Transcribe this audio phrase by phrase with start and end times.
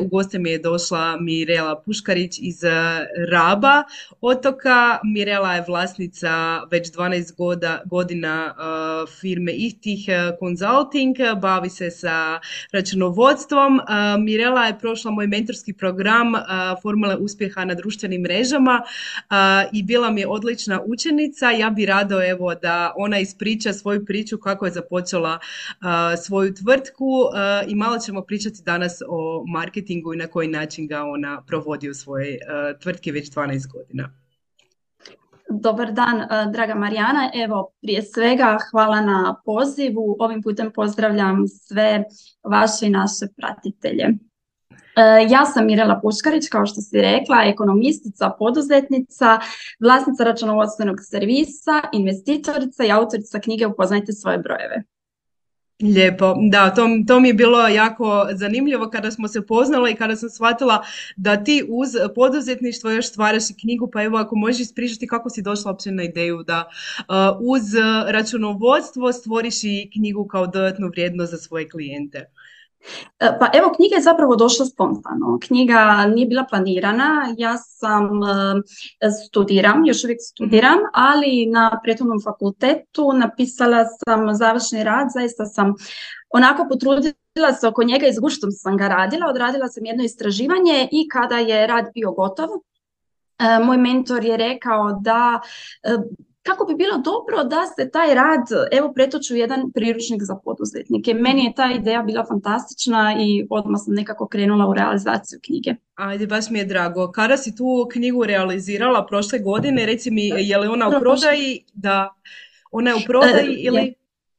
[0.00, 2.70] U goste mi je došla Mirela Puškarić iz eh,
[3.30, 3.84] Raba
[4.20, 4.98] otoka.
[5.04, 12.40] Mirela je vlasnica već 12 godina uh, firme Ihtih eh, Consulting, bavi se sa
[12.72, 13.80] računovodstvom.
[14.18, 16.32] Mirela je prošla moj mentorski program
[16.82, 18.82] Formule uspjeha na društvenim mrežama
[19.72, 21.50] i bila mi je odlična učenica.
[21.50, 25.38] Ja bi rado evo da ona ispriča svoju priču kako je započela
[26.24, 27.24] svoju tvrtku
[27.68, 31.88] i malo ćemo pričati danas o marketingu marketingu i na koji način ga ona provodi
[31.88, 34.10] u svojoj uh, tvrtki već 12 godina.
[35.50, 37.30] Dobar dan, e, draga Marijana.
[37.34, 40.16] Evo, prije svega hvala na pozivu.
[40.18, 42.04] Ovim putem pozdravljam sve
[42.44, 44.04] vaše i naše pratitelje.
[44.04, 44.12] E,
[45.30, 49.38] ja sam Mirela Puškarić, kao što si rekla, ekonomistica, poduzetnica,
[49.80, 54.82] vlasnica računovodstvenog servisa, investitorica i autorica knjige Upoznajte svoje brojeve.
[55.82, 60.16] Lijepo, da, to, to mi je bilo jako zanimljivo kada smo se poznala i kada
[60.16, 60.84] sam shvatila
[61.16, 65.42] da ti uz poduzetništvo još stvaraš i knjigu, pa evo ako možeš ispričati kako si
[65.42, 67.04] došla uopće na ideju da uh,
[67.40, 67.62] uz
[68.06, 72.30] računovodstvo stvoriš i knjigu kao dodatnu vrijednost za svoje klijente.
[73.20, 75.38] E, pa evo, knjiga je zapravo došla spontano.
[75.46, 77.34] Knjiga nije bila planirana.
[77.36, 85.06] Ja sam e, studiram, još uvijek studiram, ali na prethodnom fakultetu napisala sam završni rad.
[85.14, 85.74] Zaista sam
[86.30, 89.26] onako potrudila se oko njega i s guštom sam ga radila.
[89.26, 92.48] Odradila sam jedno istraživanje i kada je rad bio gotov,
[93.38, 95.40] e, moj mentor je rekao da
[96.48, 101.14] kako bi bilo dobro da se taj rad evo pretoči u jedan priručnik za poduzetnike.
[101.14, 105.74] Meni je ta ideja bila fantastična i odmah sam nekako krenula u realizaciju knjige.
[105.94, 107.10] Ajde, baš mi je drago.
[107.12, 111.64] Kada si tu knjigu realizirala prošle godine, reci mi je li ona u prodaji?
[111.72, 112.14] Da,
[112.70, 113.94] ona je u prodaji e, ili...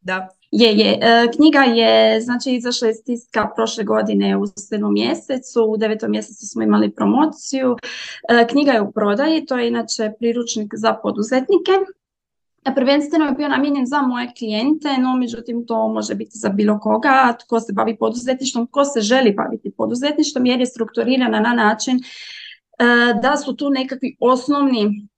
[0.00, 0.28] Da.
[0.56, 0.98] Je, je.
[1.00, 4.92] E, knjiga je, znači, izašla iz tiska prošle godine u 7.
[4.92, 6.08] mjesecu, u 9.
[6.08, 7.76] mjesecu smo imali promociju.
[8.28, 11.72] E, knjiga je u prodaji, to je inače priručnik za poduzetnike.
[12.64, 16.78] E, prvenstveno je bio namijenjen za moje klijente, no međutim to može biti za bilo
[16.78, 22.00] koga, tko se bavi poduzetništvom, tko se želi baviti poduzetništvom jer je strukturirana na način
[23.22, 25.08] da su tu nekakvi osnovni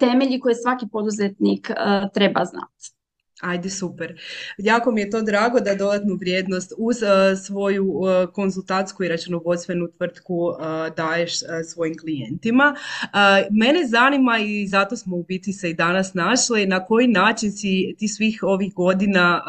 [0.00, 1.70] temelji koje svaki poduzetnik
[2.14, 2.95] treba znati.
[3.40, 4.20] Ajde, super.
[4.58, 7.08] Jako mi je to drago da dodatnu vrijednost uz uh,
[7.46, 10.56] svoju uh, konzultatsku i računovodstvenu tvrtku uh,
[10.96, 11.32] daješ
[11.72, 12.74] svojim klijentima.
[13.50, 17.94] Mene zanima i zato smo u biti se i danas našli na koji način si
[17.98, 19.42] ti svih ovih godina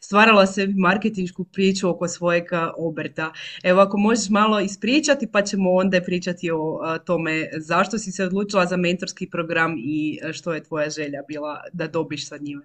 [0.00, 2.44] stvarala sebi marketinšku priču oko svojeg
[2.76, 3.32] obrta.
[3.62, 8.66] Evo ako možeš malo ispričati pa ćemo onda pričati o tome zašto si se odlučila
[8.66, 12.64] za mentorski program i što je tvoja želja bila da dobiš sa njime.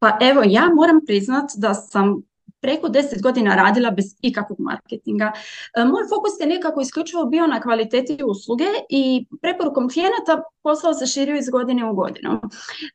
[0.00, 2.22] Pa evo, ja moram priznat da sam
[2.60, 5.32] preko deset godina radila bez ikakvog marketinga.
[5.76, 11.06] E, moj fokus je nekako isključivo bio na kvaliteti usluge i preporukom klijenata posao se
[11.06, 12.30] širio iz godine u godinu.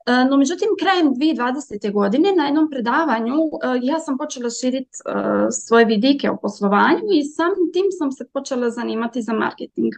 [0.05, 1.91] E, no međutim, krajem 2020.
[1.93, 4.89] godine na jednom predavanju e, ja sam počela širiti
[5.51, 9.93] svoje vidike o poslovanju i samim tim sam se počela zanimati za marketing.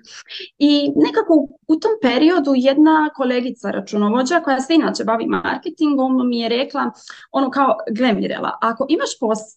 [0.58, 6.50] I nekako u tom periodu jedna kolegica računovođa koja se inače bavi marketingom mi je
[6.50, 6.92] rekla
[7.32, 9.57] ono kao, gle Mirela, ako imaš posao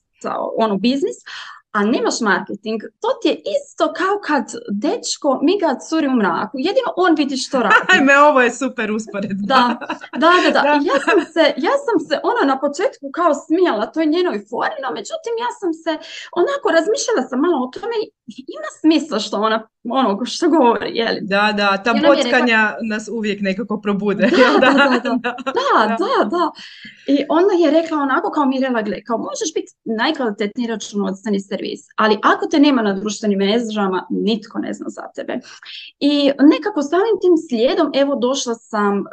[0.57, 4.45] ono biznis, a nemaš marketing, to ti je isto kao kad
[4.85, 6.57] dečko miga curi u mraku.
[6.69, 7.87] Jedino on vidi što radi.
[7.93, 9.47] Ajme, ovo je super usporedba.
[9.47, 9.79] Da,
[10.23, 10.61] da, da.
[10.67, 10.73] da.
[10.91, 14.89] Ja, sam se, ja sam se ono na početku kao smijala toj njenoj fori, no
[14.99, 15.93] međutim ja sam se
[16.41, 18.07] onako razmišljala sam malo o tome i
[18.57, 19.59] ima smisla što ona
[19.89, 21.21] ono što govori, je li?
[21.23, 24.31] Da, da, ta bockanja nas uvijek nekako probude.
[24.31, 24.73] Da, da,
[25.05, 26.51] da, da, da, da,
[27.07, 32.19] I ona je rekla onako kao Mirela, gle, kao možeš biti najkvalitetniji računovodstveni servis, ali
[32.23, 35.41] ako te nema na društvenim mrežama, nitko ne zna za tebe.
[36.01, 39.05] I nekako samim tim slijedom, evo došla sam uh,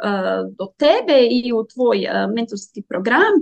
[0.58, 3.34] do tebe i u tvoj uh, mentorski program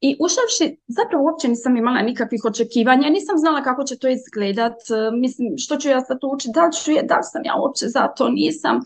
[0.00, 5.18] i ušavši, zapravo uopće nisam imala nikakvih očekivanja, nisam znala kako će to izgledat, uh,
[5.20, 8.08] mislim što ću ja sad učiti, da ću je, da li sam ja uopće za
[8.16, 8.80] to, nisam,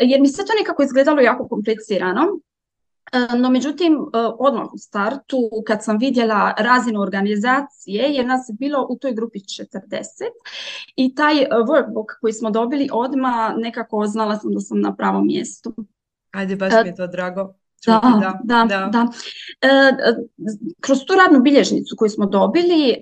[0.00, 2.22] jer mi sve to nekako izgledalo jako komplicirano.
[3.12, 8.54] E, no, međutim, e, odmah u startu, kad sam vidjela razinu organizacije, jer nas je
[8.58, 9.72] bilo u toj grupi 40
[10.96, 15.74] i taj workbook koji smo dobili odmah, nekako znala sam da sam na pravom mjestu.
[16.30, 17.54] Ajde, baš mi je to drago.
[17.86, 18.00] Da,
[18.44, 19.06] da, da, da.
[19.60, 19.92] E,
[20.80, 22.94] kroz tu radnu bilježnicu koju smo dobili,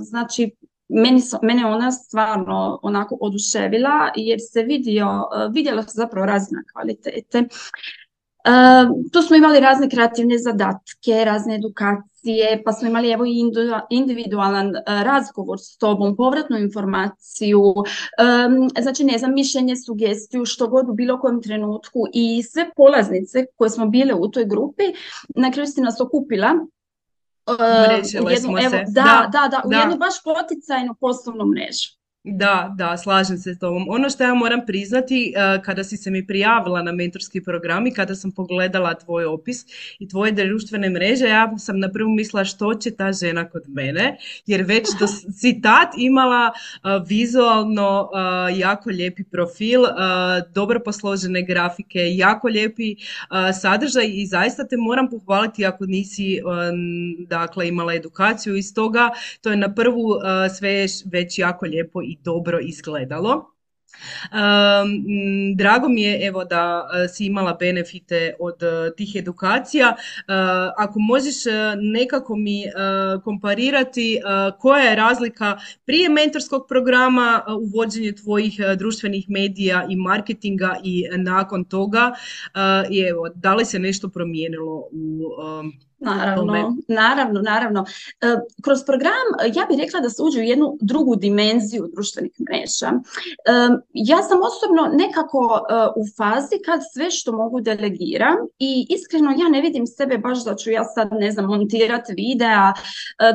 [0.00, 0.50] znači
[0.88, 7.44] meni mene ona stvarno onako oduševila jer se vidio, e, vidjela se zapravo razina kvalitete.
[8.48, 13.42] Uh, tu smo imali razne kreativne zadatke, razne edukacije, pa smo imali evo i
[13.90, 20.88] individualan uh, razgovor s tobom, povratnu informaciju, um, znači ne znam, mišljenje, sugestiju, što god
[20.88, 24.84] u bilo kojem trenutku i sve polaznice koje smo bile u toj grupi,
[25.36, 26.54] na kraju si nas okupila
[27.46, 27.56] Uh,
[28.30, 28.84] jednu, evo, se.
[28.88, 32.03] Da, da, da, u jednu baš poticajnu poslovnu mrežu.
[32.26, 33.84] Da, da, slažem se s tobom.
[33.88, 37.90] Ono što ja moram priznati, uh, kada si se mi prijavila na mentorski program i
[37.90, 39.64] kada sam pogledala tvoj opis
[39.98, 44.16] i tvoje društvene mreže, ja sam na prvu mislila što će ta žena kod mene,
[44.46, 49.80] jer već do, si tad imala uh, vizualno uh, jako lijepi profil,
[50.54, 52.96] dobro posložene grafike, jako lijepi
[53.60, 56.40] sadržaj i zaista te moram pohvaliti ako nisi
[57.18, 59.10] dakle, imala edukaciju iz toga.
[59.40, 60.20] To je na prvu
[60.58, 63.54] sve već jako lijepo i dobro izgledalo.
[65.56, 69.96] drago mi je evo da e, si imala benefite od e, tih edukacija.
[69.96, 70.22] E,
[70.76, 71.34] ako možeš
[71.76, 72.64] nekako mi
[73.24, 74.20] komparirati
[74.58, 81.64] koja je razlika prije mentorskog programa u vođenju tvojih društvenih medija i marketinga i nakon
[81.64, 82.12] toga
[82.90, 85.20] i evo da li se nešto promijenilo u
[86.04, 87.84] Naravno, naravno, naravno.
[88.20, 88.26] E,
[88.62, 92.90] kroz program e, ja bih rekla da se uđe u jednu drugu dimenziju društvenih mreža.
[92.90, 93.52] E,
[93.92, 95.60] ja sam osobno nekako
[95.96, 100.54] u fazi kad sve što mogu delegiram i iskreno ja ne vidim sebe baš da
[100.54, 102.72] ću ja sad ne znam montirati videa,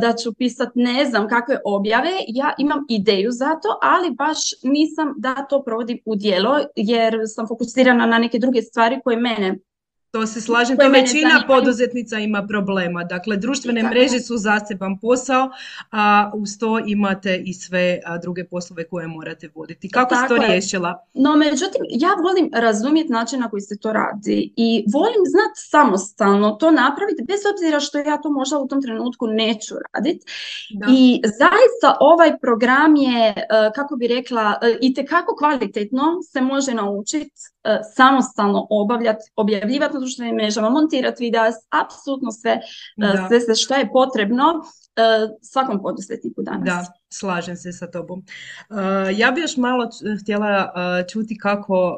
[0.01, 2.11] da ću pisati ne znam kakve objave.
[2.27, 7.47] Ja imam ideju za to, ali baš nisam da to provodim u djelo jer sam
[7.47, 9.59] fokusirana na neke druge stvari koje mene
[10.11, 13.03] to se slažem, to većina poduzetnica ima problema.
[13.03, 15.49] Dakle, društvene mreže su zaseban posao,
[15.91, 19.89] a uz to imate i sve druge poslove koje morate voditi.
[19.89, 21.05] Kako ste to riješila?
[21.13, 26.51] No, međutim, ja volim razumjeti način na koji se to radi i volim znati samostalno
[26.51, 30.25] to napraviti, bez obzira što ja to možda u tom trenutku neću raditi.
[30.89, 33.43] I zaista ovaj program je, e,
[33.75, 40.35] kako bi rekla, e, i kako kvalitetno se može naučiti e, samostalno obavljati, objavljivati društvenim
[40.35, 44.43] mrežama, montirati videa, apsolutno sve, e, sve, sve što je potrebno
[44.95, 45.01] e,
[45.41, 46.65] svakom poduzetniku danas.
[46.65, 48.23] Da, slažem se sa tobom.
[48.69, 48.73] E,
[49.17, 49.89] ja bih još malo
[50.21, 50.73] htjela
[51.11, 51.97] čuti kako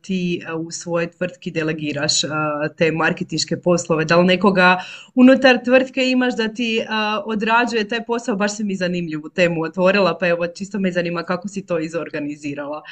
[0.00, 2.20] ti u svojoj tvrtki delegiraš
[2.78, 4.04] te marketinške poslove.
[4.04, 4.78] Da li nekoga
[5.14, 6.86] unutar tvrtke imaš da ti
[7.24, 8.36] odrađuje taj posao?
[8.36, 12.82] Baš se mi zanimljivu temu otvorila, pa evo čisto me zanima kako si to izorganizirala.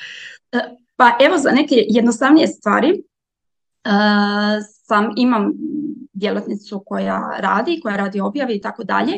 [0.96, 3.02] Pa evo za neke jednostavnije stvari
[4.88, 5.52] sam imam
[6.20, 9.12] djelatnicu koja radi, koja radi objave i tako dalje,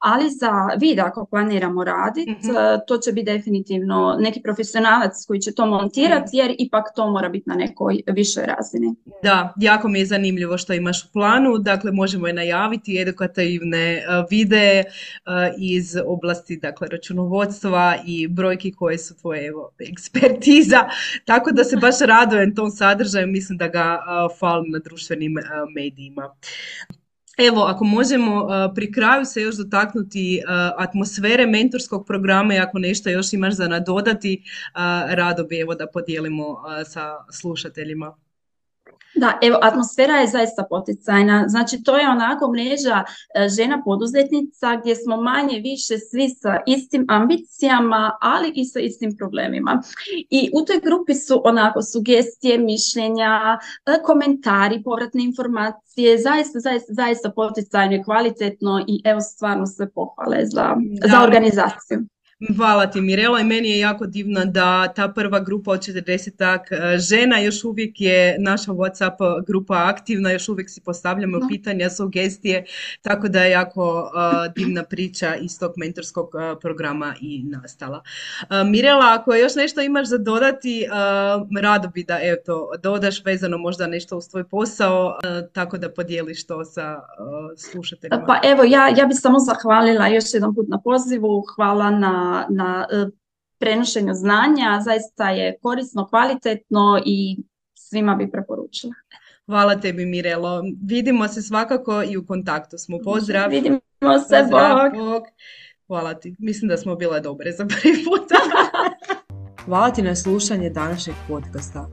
[0.00, 2.54] ali za video ako planiramo raditi, mhm.
[2.86, 6.36] to će biti definitivno neki profesionalac koji će to montirati mhm.
[6.36, 8.94] jer ipak to mora biti na nekoj višoj razini.
[9.22, 14.84] Da, jako mi je zanimljivo što imaš u planu, dakle možemo je najaviti edukativne videe
[15.58, 20.78] iz oblasti dakle računovodstva i brojki koje su tvoje evo, ekspertiza,
[21.30, 23.98] tako da se baš radujem tom sadržaju, mislim da ga
[24.38, 25.34] fali na društvenim
[25.74, 26.34] medijima.
[27.38, 30.42] Evo, ako možemo pri kraju se još dotaknuti
[30.76, 34.42] atmosfere mentorskog programa i ako nešto još imaš za nadodati,
[35.08, 36.44] rado bi evo da podijelimo
[36.88, 38.16] sa slušateljima.
[39.14, 41.44] Da, evo, atmosfera je zaista poticajna.
[41.48, 47.04] Znači, to je onako mreža e, žena poduzetnica gdje smo manje više svi sa istim
[47.08, 49.82] ambicijama, ali i sa istim problemima.
[50.30, 57.30] I u toj grupi su onako sugestije, mišljenja, e, komentari, povratne informacije, zaista, zaista, zaista
[57.30, 60.76] poticajno i kvalitetno i evo stvarno sve pohvale za,
[61.10, 61.98] za organizaciju.
[62.56, 63.40] Hvala ti Mirela.
[63.40, 68.00] I meni je jako divno da ta prva grupa od 40 e, žena još uvijek
[68.00, 72.64] je naša Whatsapp grupa aktivna, još uvijek si postavljamo pitanja, sugestije,
[73.02, 74.10] tako da je jako
[74.46, 78.02] e, divna priča iz tog mentorskog e, programa i nastala.
[78.66, 80.86] Mirela, ako još nešto imaš za dodati,
[81.60, 85.18] rado bi da eto, dodaš vezano možda nešto uz tvoj posao,
[85.52, 87.00] tako da podijeliš to sa
[87.56, 88.24] slušateljima.
[88.26, 92.86] Pa evo, ja, ja bih samo zahvalila još jedan put na pozivu, hvala na na,
[92.92, 93.06] e,
[93.58, 94.80] prenošenju znanja.
[94.84, 97.36] Zaista je korisno, kvalitetno i
[97.74, 98.94] svima bi preporučila.
[99.46, 100.62] Hvala tebi Mirelo.
[100.82, 102.98] Vidimo se svakako i u kontaktu smo.
[103.04, 103.50] Pozdrav.
[103.50, 103.80] Vidimo
[104.28, 105.22] se, Bog.
[105.86, 106.36] Hvala ti.
[106.38, 108.34] Mislim da smo bile dobre za prvi puta.
[109.64, 111.88] Hvala ti na slušanje današnjeg podcasta.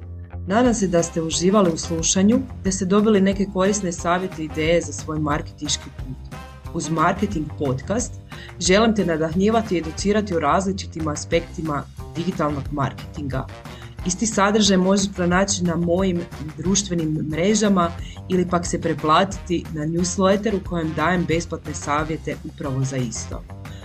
[0.47, 4.81] Nadam se da ste uživali u slušanju, da ste dobili neke korisne savjete i ideje
[4.81, 6.39] za svoj marketiški put.
[6.75, 8.13] Uz Marketing Podcast
[8.59, 11.83] želim te nadahnjivati i educirati o različitim aspektima
[12.15, 13.47] digitalnog marketinga.
[14.05, 16.21] Isti sadržaj možeš pronaći na mojim
[16.57, 17.91] društvenim mrežama
[18.29, 23.43] ili pak se preplatiti na newsletter u kojem dajem besplatne savjete upravo za isto.